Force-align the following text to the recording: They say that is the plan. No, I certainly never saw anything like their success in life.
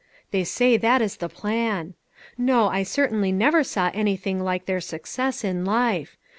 They 0.31 0.43
say 0.43 0.77
that 0.77 0.99
is 1.03 1.17
the 1.17 1.29
plan. 1.29 1.93
No, 2.35 2.69
I 2.69 2.81
certainly 2.81 3.31
never 3.31 3.63
saw 3.63 3.91
anything 3.93 4.39
like 4.39 4.65
their 4.65 4.81
success 4.81 5.43
in 5.43 5.63
life. 5.63 6.17